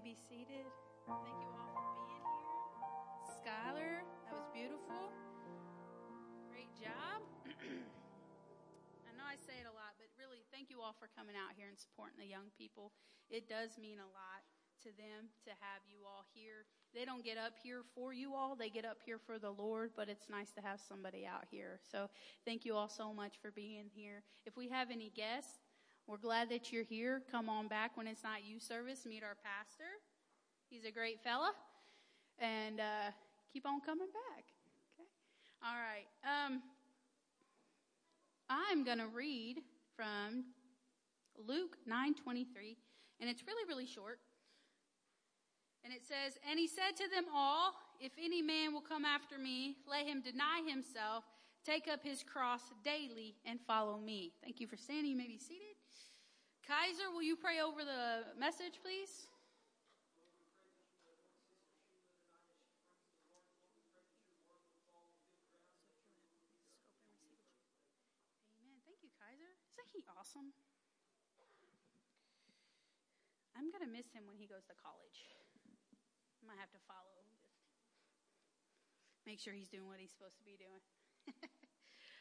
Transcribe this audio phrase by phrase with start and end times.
[0.00, 0.64] may be seated.
[1.04, 2.40] Thank you all for being here.
[3.44, 5.12] Skylar, that was beautiful.
[6.48, 7.20] Great job.
[9.04, 11.52] I know I say it a lot, but really, thank you all for coming out
[11.52, 12.96] here and supporting the young people.
[13.28, 14.40] It does mean a lot
[14.88, 16.64] to them to have you all here.
[16.96, 19.92] They don't get up here for you all, they get up here for the Lord,
[19.96, 21.76] but it's nice to have somebody out here.
[21.92, 22.08] So
[22.48, 24.24] thank you all so much for being here.
[24.46, 25.60] If we have any guests,
[26.10, 27.22] we're glad that you're here.
[27.30, 29.06] Come on back when it's not you service.
[29.06, 29.86] Meet our pastor.
[30.68, 31.52] He's a great fella.
[32.40, 33.12] And uh,
[33.52, 34.44] keep on coming back.
[34.98, 35.08] Okay.
[35.62, 36.08] All right.
[36.26, 36.62] Um,
[38.48, 39.58] I'm going to read
[39.94, 40.46] from
[41.46, 42.76] Luke 9:23,
[43.20, 44.18] and it's really really short.
[45.84, 49.38] And it says, "And he said to them all, if any man will come after
[49.38, 51.22] me, let him deny himself,
[51.64, 55.12] take up his cross daily and follow me." Thank you for standing.
[55.12, 55.69] You may be seated.
[56.70, 59.26] Kaiser, will you pray over the message, please?
[68.54, 68.78] Amen.
[68.86, 69.50] Thank you, Kaiser.
[69.82, 70.54] Isn't he awesome?
[73.58, 75.26] I'm going to miss him when he goes to college.
[76.38, 77.26] I might have to follow him.
[79.10, 80.86] Just make sure he's doing what he's supposed to be doing.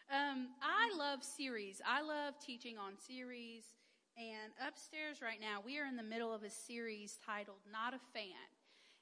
[0.10, 1.86] um, I love series.
[1.86, 3.78] I love teaching on series.
[4.20, 8.00] And upstairs right now, we are in the middle of a series titled Not a
[8.14, 8.36] Fan.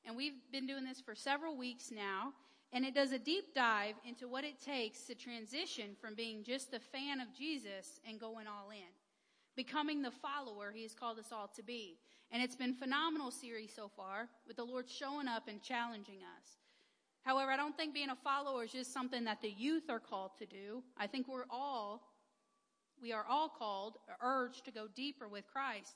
[0.05, 2.33] And we've been doing this for several weeks now.
[2.71, 6.71] And it does a deep dive into what it takes to transition from being just
[6.75, 8.93] a fan of Jesus and going all in.
[9.55, 11.97] Becoming the follower he has called us all to be.
[12.29, 16.59] And it's been phenomenal series so far, with the Lord showing up and challenging us.
[17.23, 20.37] However, I don't think being a follower is just something that the youth are called
[20.37, 20.83] to do.
[20.95, 22.03] I think we're all
[23.01, 25.95] we are all called, urged to go deeper with Christ.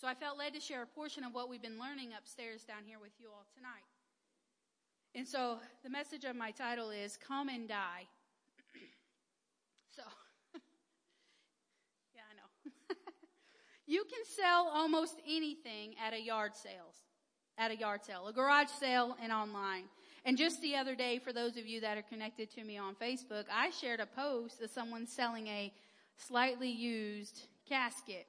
[0.00, 2.84] So I felt led to share a portion of what we've been learning upstairs down
[2.86, 3.84] here with you all tonight.
[5.14, 8.06] And so the message of my title is Come and Die.
[9.96, 10.02] so,
[12.14, 12.94] yeah, I know.
[13.86, 17.02] you can sell almost anything at a yard sales,
[17.58, 19.84] at a yard sale, a garage sale and online.
[20.24, 22.94] And just the other day, for those of you that are connected to me on
[22.94, 25.72] Facebook, I shared a post of someone selling a
[26.26, 28.26] slightly used casket.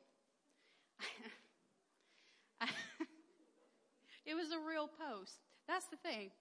[4.25, 5.39] it was a real post.
[5.67, 6.31] That's the thing.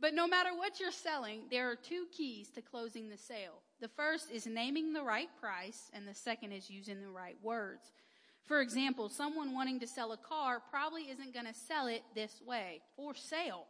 [0.00, 3.62] But no matter what you're selling, there are two keys to closing the sale.
[3.80, 7.92] The first is naming the right price, and the second is using the right words.
[8.44, 12.42] For example, someone wanting to sell a car probably isn't going to sell it this
[12.44, 12.82] way.
[12.96, 13.66] For sale.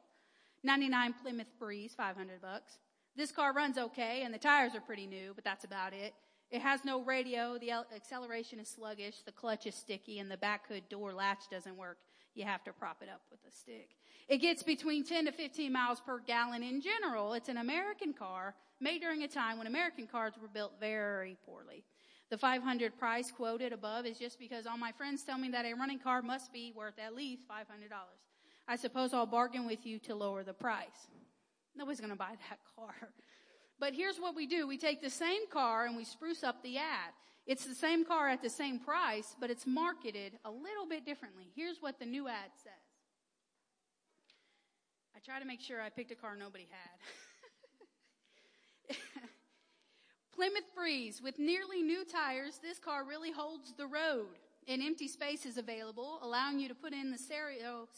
[0.65, 2.79] 99 Plymouth Breeze, 500 bucks.
[3.15, 6.15] This car runs okay and the tires are pretty new, but that's about it.
[6.53, 7.57] It has no radio.
[7.57, 9.23] The acceleration is sluggish.
[9.25, 11.97] The clutch is sticky and the back hood door latch doesn't work.
[12.35, 13.89] You have to prop it up with a stick.
[14.29, 17.33] It gets between 10 to 15 miles per gallon in general.
[17.33, 21.85] It's an American car made during a time when American cars were built very poorly.
[22.29, 25.73] The 500 price quoted above is just because all my friends tell me that a
[25.73, 27.65] running car must be worth at least $500.
[28.69, 31.09] I suppose I'll bargain with you to lower the price.
[31.75, 32.95] Nobody's going to buy that car.
[33.83, 34.69] But here's what we do.
[34.69, 37.11] We take the same car and we spruce up the ad.
[37.49, 41.51] It's the same car at the same price, but it's marketed a little bit differently.
[41.57, 42.73] Here's what the new ad says.
[45.17, 46.69] I try to make sure I picked a car nobody
[48.89, 48.97] had.
[50.33, 54.39] Plymouth Breeze, with nearly new tires, this car really holds the road.
[54.69, 57.89] An empty space is available, allowing you to put in the stereo,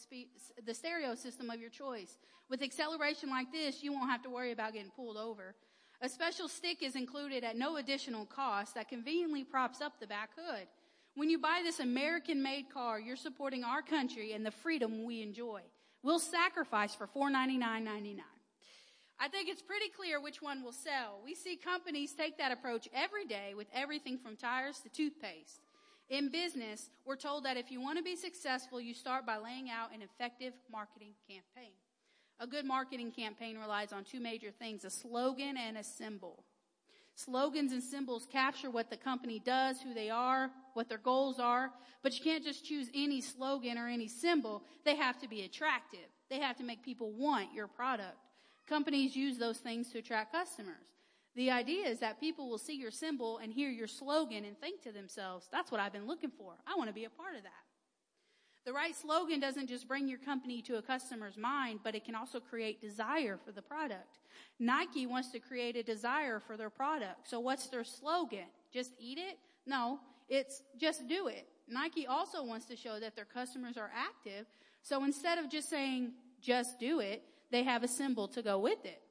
[0.65, 2.17] the stereo system of your choice.
[2.49, 5.53] With acceleration like this, you won't have to worry about getting pulled over.
[6.01, 10.31] A special stick is included at no additional cost that conveniently props up the back
[10.35, 10.67] hood.
[11.15, 15.21] When you buy this American made car, you're supporting our country and the freedom we
[15.21, 15.61] enjoy.
[16.03, 18.19] We'll sacrifice for $499.99.
[19.17, 21.21] I think it's pretty clear which one will sell.
[21.23, 25.61] We see companies take that approach every day with everything from tires to toothpaste.
[26.09, 29.69] In business, we're told that if you want to be successful, you start by laying
[29.69, 31.71] out an effective marketing campaign.
[32.39, 36.43] A good marketing campaign relies on two major things, a slogan and a symbol.
[37.15, 41.71] Slogans and symbols capture what the company does, who they are, what their goals are,
[42.03, 44.63] but you can't just choose any slogan or any symbol.
[44.83, 46.07] They have to be attractive.
[46.29, 48.17] They have to make people want your product.
[48.67, 50.87] Companies use those things to attract customers.
[51.35, 54.81] The idea is that people will see your symbol and hear your slogan and think
[54.83, 56.53] to themselves, that's what I've been looking for.
[56.67, 57.64] I want to be a part of that.
[58.65, 62.15] The right slogan doesn't just bring your company to a customer's mind, but it can
[62.15, 64.17] also create desire for the product.
[64.59, 67.29] Nike wants to create a desire for their product.
[67.29, 68.45] So what's their slogan?
[68.73, 69.37] Just eat it?
[69.67, 71.47] No, it's just do it.
[71.67, 74.47] Nike also wants to show that their customers are active.
[74.81, 78.83] So instead of just saying, just do it, they have a symbol to go with
[78.83, 79.01] it.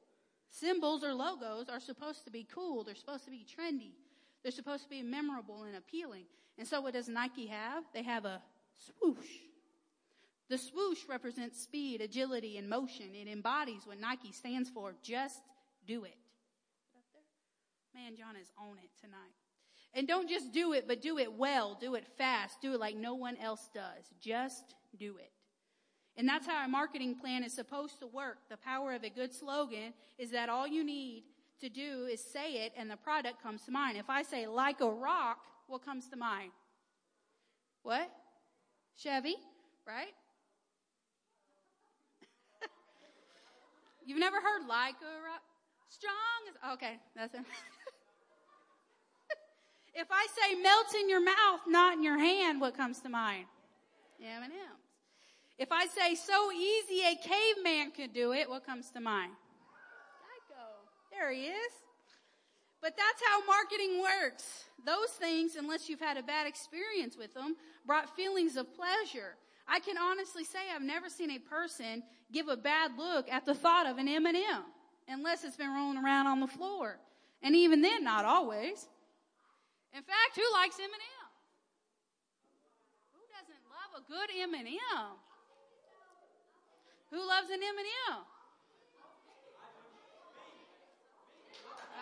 [0.49, 2.83] Symbols or logos are supposed to be cool.
[2.83, 3.91] They're supposed to be trendy.
[4.43, 6.25] They're supposed to be memorable and appealing.
[6.57, 7.83] And so what does Nike have?
[7.93, 8.41] They have a
[8.77, 9.29] swoosh.
[10.49, 13.07] The swoosh represents speed, agility, and motion.
[13.13, 14.93] It embodies what Nike stands for.
[15.01, 15.41] Just
[15.87, 16.15] do it.
[17.95, 19.33] Man, John is on it tonight.
[19.93, 21.77] And don't just do it, but do it well.
[21.79, 22.61] Do it fast.
[22.61, 24.13] Do it like no one else does.
[24.19, 25.31] Just do it.
[26.17, 28.37] And that's how a marketing plan is supposed to work.
[28.49, 31.23] The power of a good slogan is that all you need
[31.61, 33.97] to do is say it and the product comes to mind.
[33.97, 36.51] If I say like a rock, what comes to mind?
[37.83, 38.09] What?
[38.97, 39.35] Chevy,
[39.85, 40.13] right?
[44.05, 45.41] You've never heard like a rock?
[45.89, 47.39] Strong okay, that's it.
[49.95, 53.45] if I say melt in your mouth, not in your hand, what comes to mind?
[54.21, 54.51] M&M's.
[55.57, 59.31] If I say so easy a caveman could do it, what comes to mind?
[60.51, 60.63] Geico.
[61.11, 61.71] There he is.
[62.85, 64.65] But that's how marketing works.
[64.85, 69.37] Those things, unless you've had a bad experience with them, brought feelings of pleasure.
[69.67, 73.55] I can honestly say I've never seen a person give a bad look at the
[73.55, 74.63] thought of an M&M
[75.07, 76.99] unless it's been rolling around on the floor.
[77.41, 78.87] And even then, not always.
[79.91, 80.91] In fact, who likes M&M?
[83.13, 84.77] Who doesn't love a good M&M?
[87.09, 88.17] Who loves an M&M?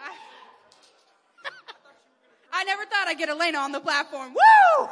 [0.04, 0.12] I,
[2.56, 4.34] I never thought I'd get Elena on the platform.
[4.34, 4.88] Woo!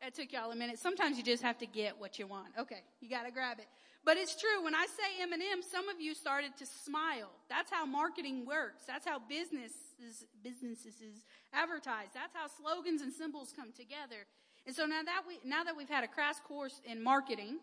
[0.00, 0.78] That took y'all a minute.
[0.78, 2.48] Sometimes you just have to get what you want.
[2.58, 3.66] Okay, you gotta grab it.
[4.04, 4.62] But it's true.
[4.62, 7.30] When I say M&M, some of you started to smile.
[7.48, 8.84] That's how marketing works.
[8.86, 12.08] That's how businesses, businesses advertise.
[12.12, 14.26] That's how slogans and symbols come together.
[14.66, 17.60] And so now that we, now that we've had a crash course in marketing,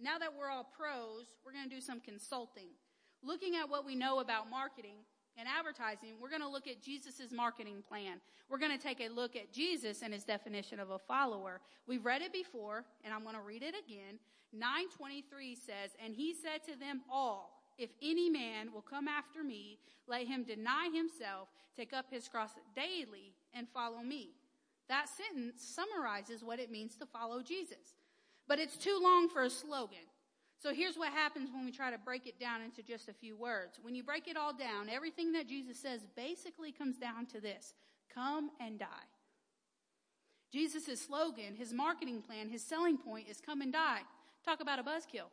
[0.00, 2.68] now that we're all pros, we're going to do some consulting.
[3.22, 4.98] Looking at what we know about marketing
[5.38, 8.20] and advertising, we're going to look at Jesus' marketing plan.
[8.48, 11.60] We're going to take a look at Jesus and his definition of a follower.
[11.86, 14.18] We've read it before, and I'm going to read it again.
[14.52, 19.78] 923 says, And he said to them all, If any man will come after me,
[20.06, 24.30] let him deny himself, take up his cross daily, and follow me.
[24.88, 27.96] That sentence summarizes what it means to follow Jesus.
[28.48, 30.06] But it's too long for a slogan.
[30.58, 33.36] So here's what happens when we try to break it down into just a few
[33.36, 33.78] words.
[33.82, 37.74] When you break it all down, everything that Jesus says basically comes down to this
[38.12, 38.86] come and die.
[40.52, 44.00] Jesus' slogan, his marketing plan, his selling point is come and die.
[44.44, 45.28] Talk about a buzzkill.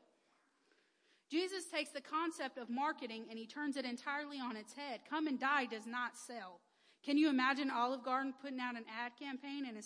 [1.29, 4.99] Jesus takes the concept of marketing and he turns it entirely on its head.
[5.09, 6.59] Come and die does not sell.
[7.03, 9.77] Can you imagine Olive Garden putting out an ad campaign and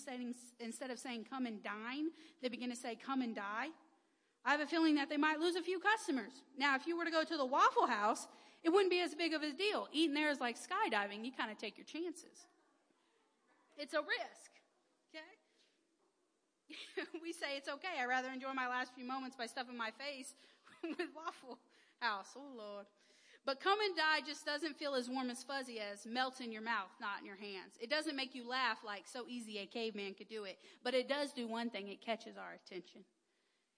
[0.60, 2.10] instead of saying come and dine,
[2.42, 3.68] they begin to say come and die?
[4.46, 6.32] I have a feeling that they might lose a few customers.
[6.58, 8.28] Now, if you were to go to the Waffle House,
[8.64, 9.88] it wouldn't be as big of a deal.
[9.92, 11.26] Eating there is like skydiving.
[11.26, 12.48] You kind of take your chances.
[13.78, 14.52] It's a risk.
[15.10, 15.26] Okay?
[17.24, 18.00] we say it's okay.
[18.02, 20.34] I'd rather enjoy my last few moments by stuffing my face
[20.84, 21.58] with Waffle
[22.00, 22.30] House.
[22.36, 22.86] Oh, Lord.
[23.48, 26.62] But come and die just doesn't feel as warm as fuzzy as melts in your
[26.62, 27.80] mouth, not in your hands.
[27.80, 30.58] It doesn't make you laugh like so easy a caveman could do it.
[30.84, 31.88] But it does do one thing.
[31.88, 33.06] It catches our attention.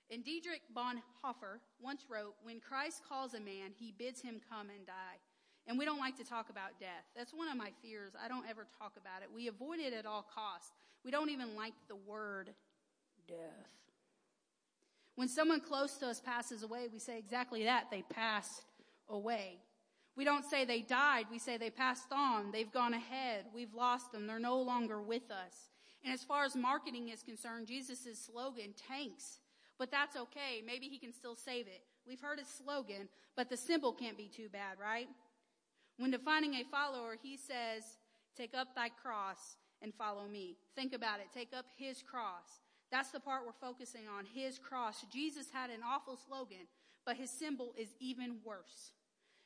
[0.09, 4.87] And Dietrich Bonhoeffer once wrote, When Christ calls a man, he bids him come and
[4.87, 5.21] die.
[5.67, 7.05] And we don't like to talk about death.
[7.15, 8.13] That's one of my fears.
[8.19, 9.29] I don't ever talk about it.
[9.31, 10.71] We avoid it at all costs.
[11.05, 12.49] We don't even like the word
[13.27, 13.37] death.
[15.13, 17.91] When someone close to us passes away, we say exactly that.
[17.91, 18.63] They passed
[19.09, 19.57] away.
[20.15, 21.25] We don't say they died.
[21.31, 22.51] We say they passed on.
[22.51, 23.45] They've gone ahead.
[23.53, 24.27] We've lost them.
[24.27, 25.69] They're no longer with us.
[26.03, 29.39] And as far as marketing is concerned, Jesus' slogan tanks
[29.79, 30.61] but that's okay.
[30.63, 31.81] Maybe he can still save it.
[32.05, 35.07] We've heard his slogan, but the symbol can't be too bad, right?
[35.97, 37.83] When defining a follower, he says,
[38.35, 40.57] take up thy cross and follow me.
[40.75, 41.27] Think about it.
[41.33, 42.61] Take up his cross.
[42.91, 45.05] That's the part we're focusing on, his cross.
[45.11, 46.67] Jesus had an awful slogan,
[47.05, 48.91] but his symbol is even worse.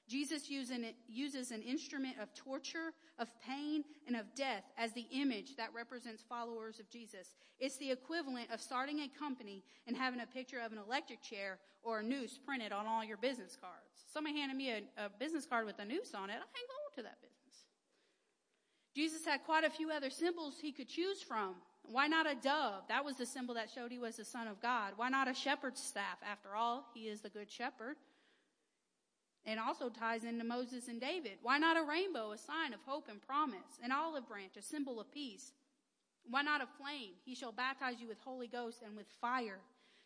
[0.07, 5.73] Jesus uses an instrument of torture, of pain, and of death as the image that
[5.73, 7.35] represents followers of Jesus.
[7.59, 11.59] It's the equivalent of starting a company and having a picture of an electric chair
[11.83, 14.05] or a noose printed on all your business cards.
[14.11, 16.33] Somebody handed me a, a business card with a noose on it.
[16.33, 17.39] I hang on to that business.
[18.95, 21.55] Jesus had quite a few other symbols he could choose from.
[21.83, 22.83] Why not a dove?
[22.89, 24.93] That was the symbol that showed he was the son of God.
[24.95, 26.17] Why not a shepherd's staff?
[26.29, 27.97] After all, he is the good shepherd.
[29.45, 31.33] And also ties into Moses and David.
[31.41, 33.79] Why not a rainbow, a sign of hope and promise?
[33.83, 35.51] An olive branch, a symbol of peace.
[36.29, 37.11] Why not a flame?
[37.25, 39.59] He shall baptize you with Holy Ghost and with fire.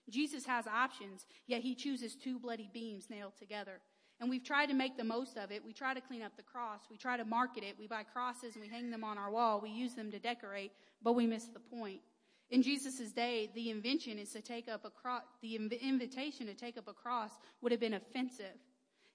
[0.10, 3.80] Jesus has options, yet he chooses two bloody beams nailed together.
[4.20, 5.64] And we've tried to make the most of it.
[5.64, 6.82] We try to clean up the cross.
[6.90, 7.76] We try to market it.
[7.78, 9.60] We buy crosses and we hang them on our wall.
[9.62, 10.72] We use them to decorate,
[11.04, 12.00] but we miss the point.
[12.50, 16.78] In Jesus' day, the invention is to take up a cross, the invitation to take
[16.78, 18.56] up a cross would have been offensive.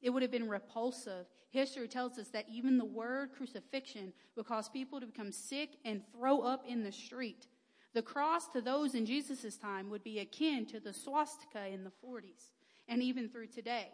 [0.02, 1.26] It would have been repulsive.
[1.50, 6.02] History tells us that even the word crucifixion would cause people to become sick and
[6.12, 7.46] throw up in the street.
[7.94, 11.92] The cross to those in Jesus' time would be akin to the swastika in the
[12.04, 12.50] 40s
[12.88, 13.90] and even through today.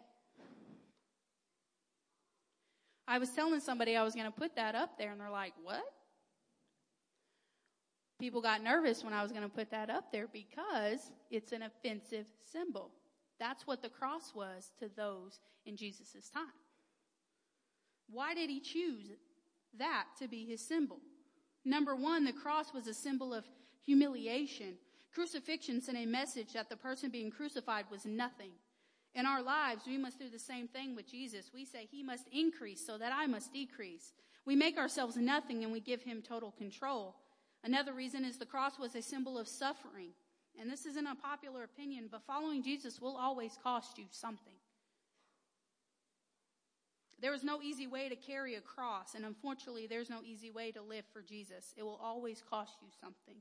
[3.07, 5.53] I was telling somebody I was going to put that up there and they're like,
[5.63, 5.83] what?
[8.19, 11.63] People got nervous when I was going to put that up there because it's an
[11.63, 12.91] offensive symbol.
[13.39, 16.43] That's what the cross was to those in Jesus' time.
[18.11, 19.11] Why did he choose
[19.77, 20.99] that to be his symbol?
[21.63, 23.45] Number one, the cross was a symbol of
[23.85, 24.75] humiliation.
[25.13, 28.51] Crucifixion sent a message that the person being crucified was nothing.
[29.15, 31.51] In our lives, we must do the same thing with Jesus.
[31.53, 34.13] We say he must increase so that I must decrease.
[34.45, 37.15] We make ourselves nothing and we give him total control.
[37.63, 40.11] Another reason is the cross was a symbol of suffering.
[40.59, 44.53] And this isn't a popular opinion, but following Jesus will always cost you something.
[47.21, 50.71] There is no easy way to carry a cross, and unfortunately, there's no easy way
[50.71, 51.73] to live for Jesus.
[51.77, 53.35] It will always cost you something.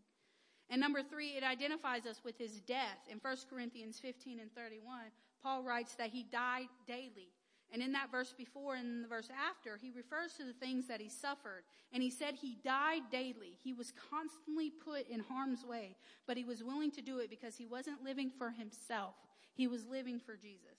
[0.68, 2.98] And number three, it identifies us with his death.
[3.08, 4.98] In 1 Corinthians 15 and 31,
[5.42, 7.30] Paul writes that he died daily.
[7.72, 11.00] And in that verse before and the verse after, he refers to the things that
[11.00, 11.64] he suffered.
[11.92, 13.58] And he said he died daily.
[13.62, 15.96] He was constantly put in harm's way,
[16.26, 19.14] but he was willing to do it because he wasn't living for himself.
[19.54, 20.78] He was living for Jesus.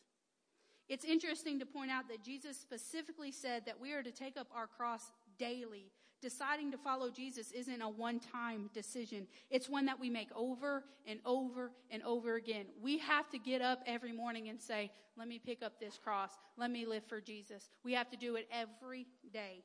[0.88, 4.48] It's interesting to point out that Jesus specifically said that we are to take up
[4.56, 5.92] our cross daily.
[6.22, 9.26] Deciding to follow Jesus isn't a one-time decision.
[9.50, 12.66] It's one that we make over and over and over again.
[12.82, 16.32] We have to get up every morning and say, let me pick up this cross.
[16.58, 17.70] Let me live for Jesus.
[17.86, 19.64] We have to do it every day.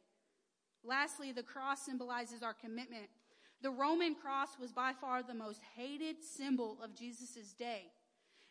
[0.85, 3.07] Lastly, the cross symbolizes our commitment.
[3.61, 7.87] The Roman cross was by far the most hated symbol of Jesus' day.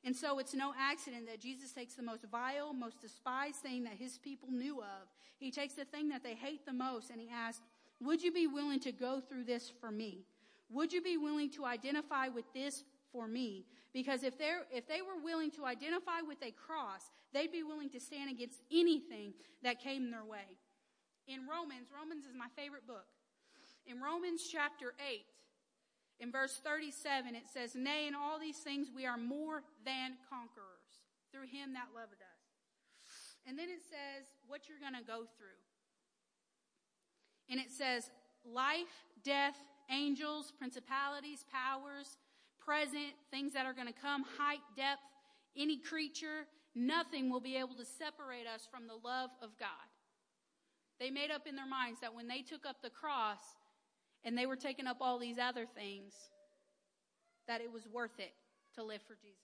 [0.06, 3.94] And so it's no accident that Jesus takes the most vile, most despised thing that
[3.94, 5.08] his people knew of.
[5.38, 7.62] He takes the thing that they hate the most and he asks,
[8.02, 10.26] would you be willing to go through this for me?
[10.70, 13.66] Would you be willing to identify with this for me?
[13.94, 17.90] Because if they if they were willing to identify with a cross, they'd be willing
[17.92, 20.58] to stand against anything that came their way.
[21.28, 23.06] In Romans, Romans is my favorite book.
[23.86, 25.24] In Romans chapter 8,
[26.20, 31.04] in verse 37, it says, Nay, in all these things we are more than conquerors
[31.32, 32.44] through him that loved us.
[33.46, 35.60] And then it says what you're going to go through.
[37.50, 38.10] And it says,
[38.46, 39.58] life, death,
[39.90, 42.18] angels, principalities, powers,
[42.64, 45.02] present, things that are going to come, height, depth,
[45.58, 49.92] any creature, nothing will be able to separate us from the love of God.
[51.00, 53.42] They made up in their minds that when they took up the cross,
[54.26, 56.14] and they were taking up all these other things,
[57.48, 58.34] that it was worth it
[58.76, 59.38] to live for Jesus.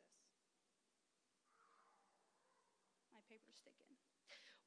[3.14, 3.96] My paper's sticking.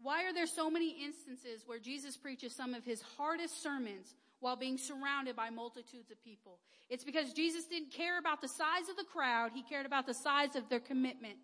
[0.00, 4.56] Why are there so many instances where Jesus preaches some of his hardest sermons while
[4.56, 6.58] being surrounded by multitudes of people?
[6.90, 10.14] It's because Jesus didn't care about the size of the crowd, he cared about the
[10.14, 11.36] size of their commitment.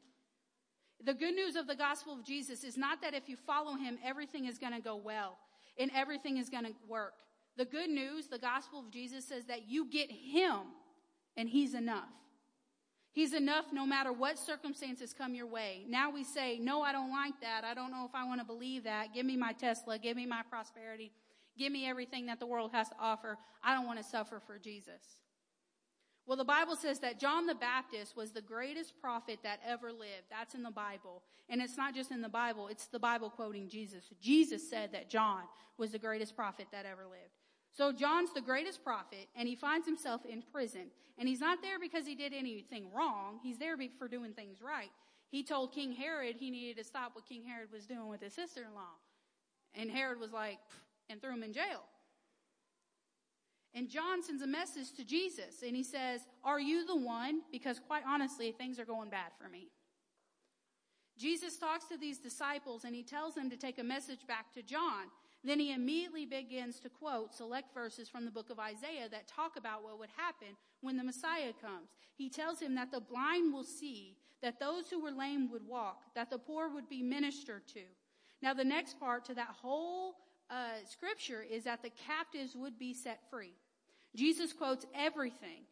[1.05, 3.99] The good news of the gospel of Jesus is not that if you follow him,
[4.05, 5.39] everything is going to go well
[5.79, 7.15] and everything is going to work.
[7.59, 10.61] The good news, the gospel of Jesus says that you get him
[11.37, 12.09] and he's enough.
[13.11, 15.85] He's enough no matter what circumstances come your way.
[15.88, 17.65] Now we say, no, I don't like that.
[17.65, 19.12] I don't know if I want to believe that.
[19.12, 19.99] Give me my Tesla.
[19.99, 21.11] Give me my prosperity.
[21.59, 23.37] Give me everything that the world has to offer.
[23.61, 25.19] I don't want to suffer for Jesus.
[26.27, 30.29] Well, the Bible says that John the Baptist was the greatest prophet that ever lived.
[30.31, 31.23] That's in the Bible.
[31.49, 34.05] And it's not just in the Bible, it's the Bible quoting Jesus.
[34.21, 35.43] Jesus said that John
[35.77, 37.33] was the greatest prophet that ever lived.
[37.78, 40.90] So John's the greatest prophet and he finds himself in prison.
[41.16, 43.38] And he's not there because he did anything wrong.
[43.40, 44.90] He's there for doing things right.
[45.30, 48.35] He told King Herod he needed to stop what King Herod was doing with his
[48.35, 48.97] sister-in-law.
[49.75, 50.58] And Herod was like,
[51.08, 51.85] and threw him in jail.
[53.75, 57.42] And John sends a message to Jesus and he says, are you the one?
[57.52, 59.68] Because quite honestly, things are going bad for me.
[61.16, 64.62] Jesus talks to these disciples and he tells them to take a message back to
[64.62, 65.06] John.
[65.45, 69.57] Then he immediately begins to quote select verses from the book of Isaiah that talk
[69.57, 70.49] about what would happen
[70.80, 71.90] when the Messiah comes.
[72.16, 76.02] He tells him that the blind will see, that those who were lame would walk,
[76.14, 77.83] that the poor would be ministered to,
[78.42, 80.14] Now, the next part to that whole
[80.50, 83.54] uh, scripture is that the captives would be set free.
[84.14, 85.64] Jesus quotes everything,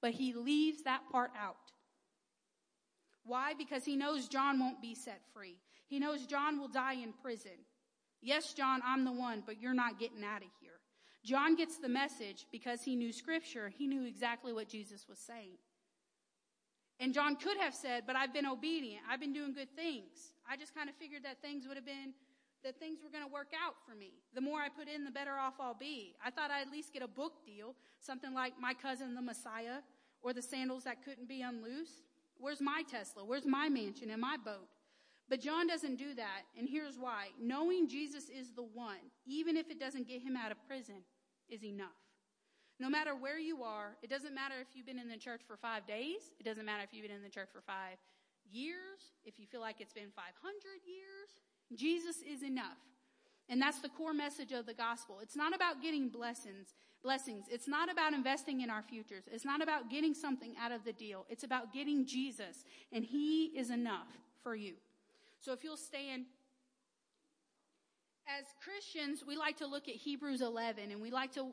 [0.00, 1.56] but he leaves that part out.
[3.24, 3.54] Why?
[3.54, 5.56] Because he knows John won't be set free.
[5.86, 7.52] He knows John will die in prison.
[8.22, 10.70] Yes, John, I'm the one, but you're not getting out of here.
[11.24, 13.68] John gets the message because he knew scripture.
[13.68, 15.58] He knew exactly what Jesus was saying.
[17.00, 19.02] And John could have said, but I've been obedient.
[19.10, 20.32] I've been doing good things.
[20.48, 22.14] I just kind of figured that things would have been,
[22.62, 24.12] that things were going to work out for me.
[24.34, 26.14] The more I put in, the better off I'll be.
[26.24, 29.78] I thought I'd at least get a book deal, something like My Cousin the Messiah
[30.22, 32.02] or The Sandals That Couldn't Be Unloosed.
[32.38, 33.24] Where's my Tesla?
[33.24, 34.68] Where's my mansion and my boat?
[35.32, 37.28] But John doesn't do that, and here's why.
[37.40, 40.96] Knowing Jesus is the one, even if it doesn't get him out of prison,
[41.48, 41.96] is enough.
[42.78, 45.56] No matter where you are, it doesn't matter if you've been in the church for
[45.56, 47.96] five days, it doesn't matter if you've been in the church for five
[48.50, 50.34] years, if you feel like it's been 500
[50.84, 51.30] years,
[51.74, 52.76] Jesus is enough.
[53.48, 55.16] And that's the core message of the gospel.
[55.22, 57.46] It's not about getting blessings, blessings.
[57.50, 59.24] It's not about investing in our futures.
[59.32, 61.24] It's not about getting something out of the deal.
[61.30, 64.08] It's about getting Jesus, and He is enough
[64.42, 64.74] for you.
[65.42, 66.26] So if you'll stand
[68.28, 71.48] as Christians, we like to look at Hebrews 11 and we like to,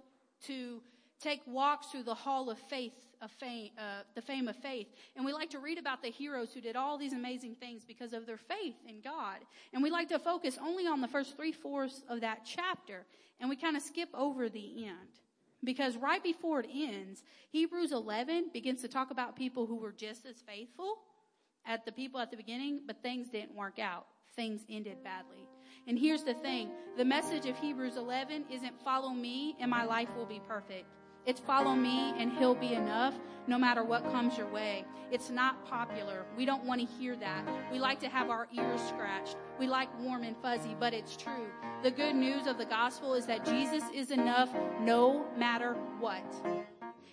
[0.45, 0.83] to
[1.19, 4.85] take walks through the hall of faith, of fame, uh, the fame of faith.
[5.15, 8.13] And we like to read about the heroes who did all these amazing things because
[8.13, 9.37] of their faith in God.
[9.73, 13.07] And we like to focus only on the first three fourths of that chapter.
[13.39, 15.17] And we kind of skip over the end.
[15.63, 20.27] Because right before it ends, Hebrews 11 begins to talk about people who were just
[20.27, 20.99] as faithful
[21.69, 24.07] at the people at the beginning, but things didn't work out.
[24.35, 25.47] Things ended badly.
[25.87, 26.71] And here's the thing.
[26.97, 30.85] The message of Hebrews 11 isn't follow me and my life will be perfect.
[31.25, 33.13] It's follow me and he'll be enough
[33.47, 34.83] no matter what comes your way.
[35.11, 36.25] It's not popular.
[36.35, 37.45] We don't want to hear that.
[37.71, 39.37] We like to have our ears scratched.
[39.59, 41.47] We like warm and fuzzy, but it's true.
[41.83, 44.49] The good news of the gospel is that Jesus is enough
[44.81, 46.23] no matter what.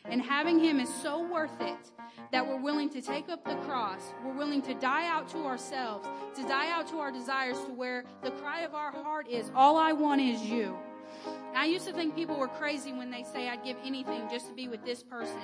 [0.08, 1.90] And having him is so worth it
[2.32, 4.12] that we're willing to take up the cross.
[4.24, 8.04] We're willing to die out to ourselves, to die out to our desires to where
[8.22, 10.76] the cry of our heart is, all I want is you.
[11.54, 14.54] I used to think people were crazy when they say I'd give anything just to
[14.54, 15.40] be with this person.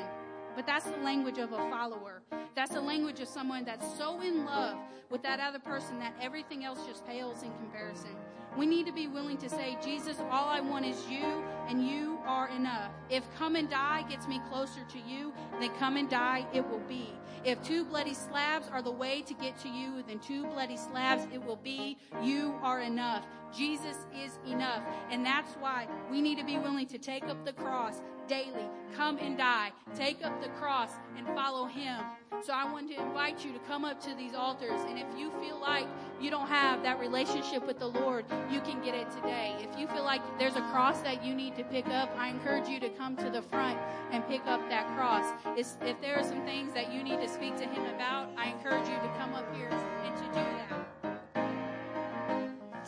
[0.55, 2.23] But that's the language of a follower.
[2.55, 4.77] That's the language of someone that's so in love
[5.11, 8.15] with that other person that everything else just pales in comparison.
[8.59, 12.19] We need to be willing to say, Jesus, all I want is you, and you
[12.27, 12.91] are enough.
[13.11, 16.83] If come and die gets me closer to you, then come and die it will
[16.89, 17.11] be.
[17.45, 21.27] If two bloody slabs are the way to get to you, then two bloody slabs
[21.33, 21.99] it will be.
[22.23, 23.27] You are enough.
[23.53, 24.83] Jesus is enough.
[25.11, 28.69] And that's why we need to be willing to take up the cross daily.
[28.95, 29.73] Come and die.
[29.97, 31.99] Take up the cross and follow him.
[32.45, 34.81] So I want to invite you to come up to these altars.
[34.89, 35.87] And if you feel like
[36.21, 39.55] you don't have that relationship with the Lord, you can get it today.
[39.61, 42.29] If you feel like there's a cross that you need need to pick up, I
[42.29, 43.79] encourage you to come to the front
[44.11, 45.27] and pick up that cross.
[45.57, 48.49] It's, if there are some things that you need to speak to Him about, I
[48.49, 50.73] encourage you to come up here and to do that.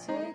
[0.06, 0.33] Take